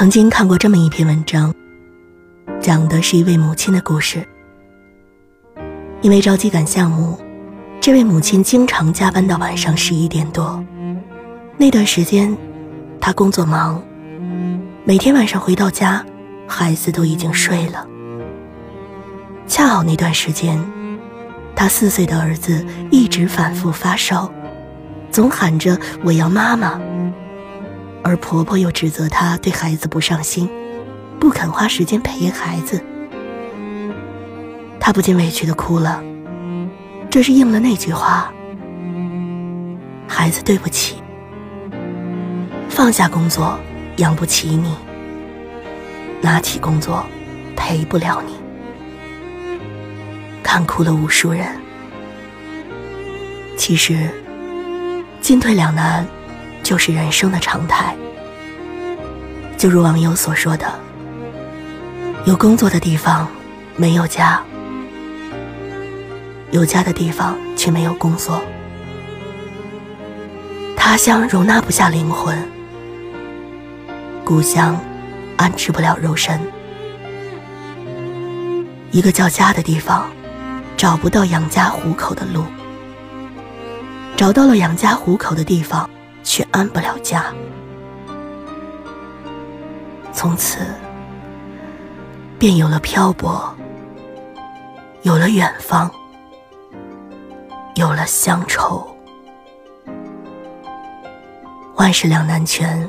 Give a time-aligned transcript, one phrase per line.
[0.00, 1.54] 曾经看过这么一篇文章，
[2.58, 4.26] 讲的是一位母亲的故事。
[6.00, 7.20] 因为着急赶项目，
[7.82, 10.64] 这位母亲经常加班到晚上十一点多。
[11.58, 12.34] 那段时间，
[12.98, 13.82] 她工作忙，
[14.86, 16.02] 每天晚上回到家，
[16.48, 17.86] 孩子都已经睡了。
[19.46, 20.58] 恰好那段时间，
[21.54, 24.32] 她四岁的儿子一直反复发烧，
[25.10, 26.80] 总喊着“我要妈妈”。
[28.02, 30.48] 而婆婆又指责她对孩子不上心，
[31.18, 32.82] 不肯花时间陪孩子。
[34.78, 36.02] 她不禁委屈的哭了。
[37.10, 38.32] 这是应了那句话
[40.06, 41.02] ：“孩子，对不起，
[42.68, 43.58] 放下工作
[43.96, 44.74] 养不起你，
[46.20, 47.04] 拿起工作
[47.56, 48.34] 陪不了你。”
[50.42, 51.46] 看哭了无数人。
[53.56, 54.08] 其实，
[55.20, 56.06] 进退两难。
[56.62, 57.96] 就是人生的常态。
[59.56, 60.66] 就如网友所说的
[62.24, 63.28] ：“有工作的地方
[63.76, 64.42] 没有家，
[66.50, 68.40] 有家的地方却没有工作。
[70.76, 72.36] 他乡容纳不下灵魂，
[74.24, 74.80] 故乡
[75.36, 76.40] 安置不了肉身。
[78.90, 80.10] 一个叫家的地方，
[80.76, 82.42] 找不到养家糊口的路；
[84.16, 85.88] 找到了养家糊口的地方。”
[86.22, 87.26] 却安不了家，
[90.12, 90.58] 从此
[92.38, 93.54] 便有了漂泊，
[95.02, 95.90] 有了远方，
[97.74, 98.86] 有了乡愁。
[101.76, 102.88] 万事两难全，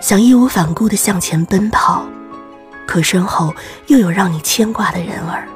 [0.00, 2.04] 想义无反顾的向前奔跑，
[2.86, 3.54] 可身后
[3.88, 5.46] 又有让你牵挂的人儿，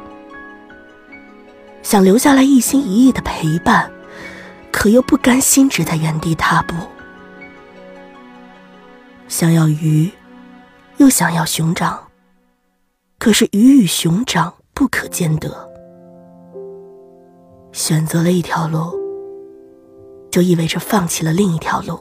[1.82, 3.90] 想留下来一心一意的陪伴。
[4.84, 6.74] 可又不甘心只在原地踏步，
[9.28, 10.10] 想要鱼，
[10.98, 11.98] 又想要熊掌，
[13.18, 15.50] 可是鱼与熊掌不可兼得。
[17.72, 18.94] 选择了一条路，
[20.30, 21.98] 就意味着放弃了另一条路。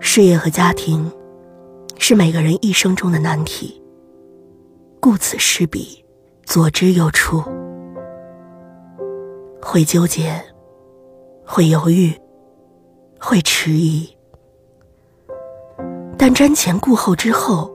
[0.00, 1.10] 事业和家庭，
[1.96, 3.82] 是每个人一生中的难题。
[5.00, 6.04] 顾此失彼，
[6.44, 7.42] 左支右绌。
[9.60, 10.42] 会纠结，
[11.50, 12.12] 会犹豫，
[13.18, 14.06] 会迟疑，
[16.18, 17.72] 但瞻前顾后之后，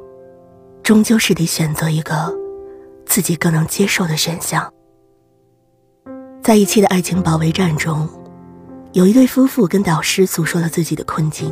[0.83, 2.31] 终究是得选择一个
[3.03, 4.71] 自己更能接受的选项。
[6.43, 8.07] 在一期的爱情保卫战中，
[8.91, 11.51] 有一对夫妇跟导师诉说了自己的困境。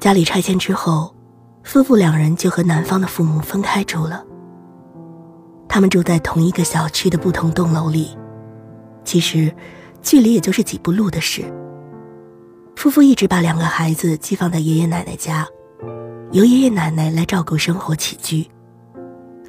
[0.00, 1.14] 家里拆迁之后，
[1.62, 4.24] 夫妇两人就和男方的父母分开住了。
[5.68, 8.18] 他们住在同一个小区的不同栋楼里。
[9.04, 9.54] 其实，
[10.04, 11.42] 距离也就是几步路的事。
[12.76, 15.46] 夫妇一直把两个孩子寄放在爷爷奶奶家，
[16.32, 18.46] 由爷爷奶奶来照顾生活起居。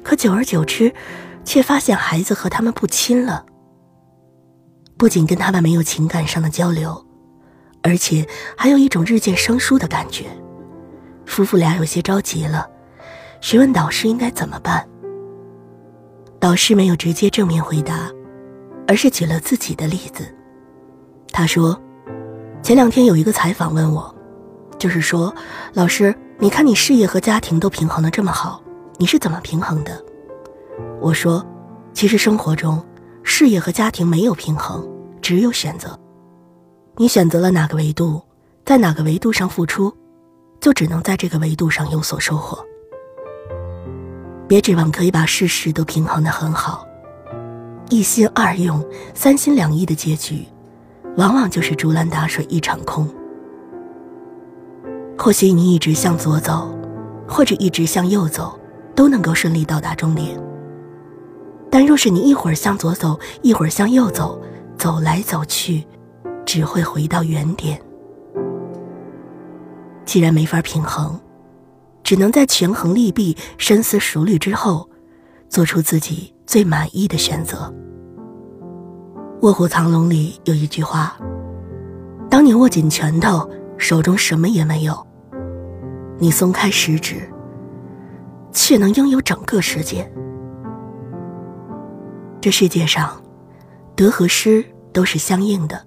[0.02, 0.92] 可久而久之，
[1.44, 3.44] 却发现孩子和他们不亲了。
[4.96, 7.06] 不仅跟他们没有情感上的交流，
[7.82, 10.24] 而且还有一种日渐生疏的感觉。
[11.26, 12.66] 夫妇俩有些着急了，
[13.40, 14.88] 询问导师应该怎么办。
[16.40, 18.10] 导师没有直接正面回答。
[18.88, 20.32] 而是举了自己的例子。
[21.36, 21.78] 他说
[22.64, 24.14] ：“前两天有一个采访问我，
[24.78, 25.30] 就是说，
[25.74, 28.58] 老师，你看你事业和家庭都平衡的这么好，
[28.96, 30.02] 你是怎么平衡的？”
[30.98, 31.44] 我说
[31.92, 32.82] ：“其实生活中，
[33.22, 34.88] 事业和家庭没有平衡，
[35.20, 35.94] 只有选择。
[36.96, 38.22] 你选择了哪个维度，
[38.64, 39.94] 在哪个维度上付出，
[40.58, 42.58] 就只能在这个维度上有所收获。
[44.48, 46.86] 别指望可以把事事都平衡的很好。”
[47.92, 48.82] 一心二用、
[49.12, 50.42] 三心两意的结局，
[51.16, 53.08] 往往就是竹篮打水一场空。
[55.18, 56.76] 或许你一直向左走，
[57.26, 58.58] 或者一直向右走，
[58.94, 60.38] 都能够顺利到达终点。
[61.70, 64.40] 但若是你一会儿向左走，一会儿向右走，
[64.78, 65.84] 走来走去，
[66.44, 67.80] 只会回到原点。
[70.04, 71.18] 既然没法平衡，
[72.04, 74.88] 只能在权衡利弊、深思熟虑之后，
[75.48, 76.32] 做出自己。
[76.46, 77.74] 最满意的选择。
[79.46, 81.16] 卧虎藏龙里有一句话
[82.28, 83.48] ：“当你握紧拳头，
[83.78, 84.92] 手中什么也没有；
[86.18, 87.30] 你松开食指，
[88.50, 90.12] 却能拥有整个世界。”
[92.42, 93.22] 这世界上，
[93.94, 95.80] 得和失都是相应的。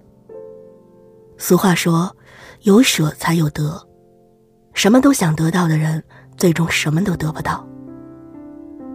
[1.38, 2.16] 俗话说
[2.64, 3.86] ：“有舍才有得。”
[4.74, 6.02] 什么都想得到的人，
[6.38, 7.68] 最终什么都得不到。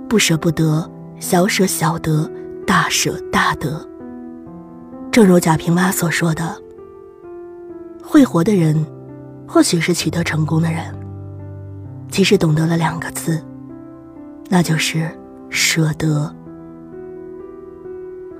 [0.08, 0.90] 不舍不得。
[1.20, 2.28] 小舍小得，
[2.66, 3.86] 大舍大得。
[5.14, 6.60] 正如贾平凹所说的
[8.02, 8.84] ：“会活的人，
[9.46, 10.92] 或许是取得成功的人，
[12.10, 13.40] 其实懂得了两个字，
[14.48, 15.08] 那就是
[15.48, 16.34] 舍得。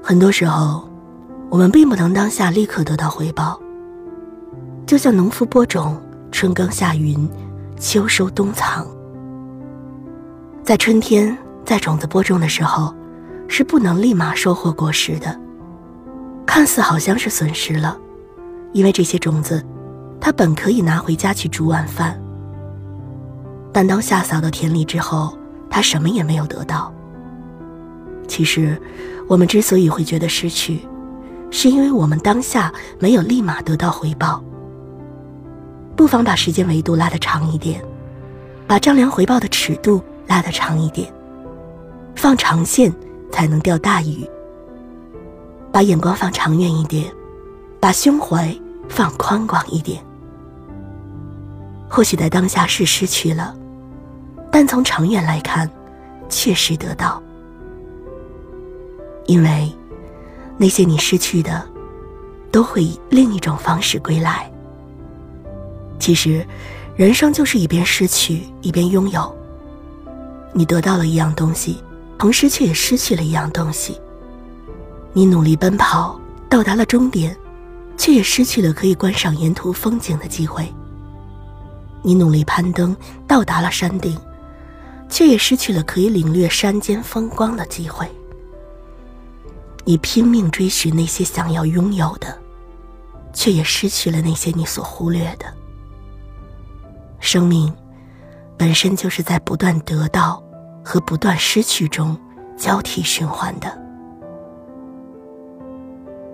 [0.02, 0.82] 很多时候，
[1.48, 3.56] 我们并不能当下立刻得到回报。
[4.84, 5.96] 就像农夫播种，
[6.32, 7.30] 春耕夏耘，
[7.78, 8.84] 秋收冬藏。
[10.64, 12.92] 在春天，在种子播种的时候，
[13.46, 15.43] 是不能立马收获果实的。
[16.54, 17.98] 看似好像是损失了，
[18.72, 19.60] 因为这些种子，
[20.20, 22.16] 它本可以拿回家去煮晚饭。
[23.72, 25.36] 但当夏扫到田里之后，
[25.68, 26.94] 他什么也没有得到。
[28.28, 28.80] 其实，
[29.26, 30.86] 我们之所以会觉得失去，
[31.50, 34.40] 是因为我们当下没有立马得到回报。
[35.96, 37.82] 不妨把时间维度拉得长一点，
[38.64, 41.12] 把丈量回报的尺度拉得长一点，
[42.14, 42.94] 放长线
[43.32, 44.24] 才能钓大鱼。
[45.74, 47.12] 把眼光放长远一点，
[47.80, 48.56] 把胸怀
[48.88, 50.00] 放宽广一点。
[51.90, 53.52] 或许在当下是失去了，
[54.52, 55.68] 但从长远来看，
[56.28, 57.20] 确实得到。
[59.26, 59.68] 因为
[60.56, 61.66] 那些你失去的，
[62.52, 64.48] 都会以另一种方式归来。
[65.98, 66.46] 其实，
[66.94, 69.36] 人生就是一边失去一边拥有。
[70.52, 71.82] 你得到了一样东西，
[72.16, 74.00] 同时却也失去了一样东西。
[75.16, 77.36] 你努力奔跑，到达了终点，
[77.96, 80.68] 却也失去了可以观赏沿途风景的机会。
[82.02, 84.18] 你努力攀登，到达了山顶，
[85.08, 88.10] 却也失去了可以领略山间风光的机会。
[89.84, 92.36] 你拼命追寻那些想要拥有的，
[93.32, 95.46] 却也失去了那些你所忽略的。
[97.20, 97.72] 生命
[98.56, 100.42] 本身就是在不断得到
[100.84, 102.18] 和不断失去中
[102.56, 103.83] 交替循环的。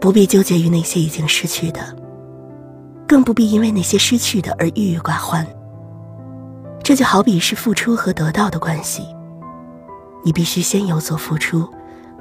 [0.01, 1.81] 不必纠结于那些已经失去的，
[3.07, 5.47] 更不必因为那些失去的而郁郁寡欢。
[6.83, 9.05] 这就好比是付出和得到的关系，
[10.25, 11.69] 你必须先有所付出，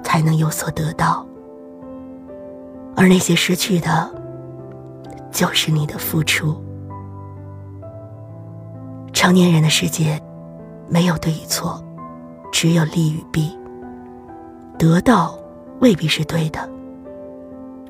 [0.04, 1.26] 才能有所得到。
[2.98, 4.12] 而那些失去的，
[5.31, 6.62] 就是你的付出。
[9.14, 10.22] 成年人的世界，
[10.90, 11.81] 没有对与错，
[12.52, 13.58] 只有利与弊。
[14.78, 15.38] 得到
[15.80, 16.70] 未必是对的。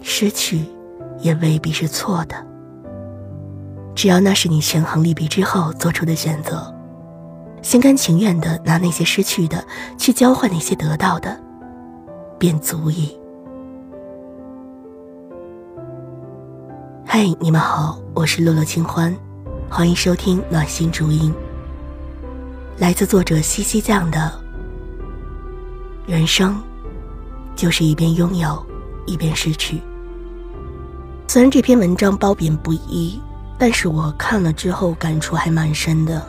[0.02, 0.66] 失去，
[1.20, 2.36] 也未必是错的。
[3.96, 6.74] 只要那是你权衡利弊之后做出的选择，
[7.62, 9.64] 心甘情愿的拿那些失去的
[9.98, 11.38] 去交换那些得到的，
[12.38, 13.18] 便足矣。
[17.06, 19.14] 嗨，你们好，我是洛洛清欢，
[19.70, 21.34] 欢迎收听暖心竹音。
[22.78, 24.32] 来自作者西西酱的。
[26.08, 26.58] 人生，
[27.56, 28.66] 就是一边拥有，
[29.06, 29.82] 一边失去。
[31.30, 33.22] 虽然这篇文章褒贬不一，
[33.56, 36.20] 但是我看了之后感触还蛮深的。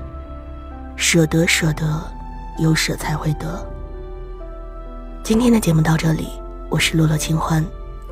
[0.94, 2.02] 舍得，舍得，
[2.58, 3.66] 有舍才会得。
[5.22, 6.28] 今天的节目到这里，
[6.68, 7.64] 我是洛洛清欢，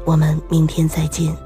[0.07, 1.37] 我们明天再见。